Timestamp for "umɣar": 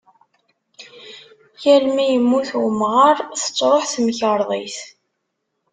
2.65-3.17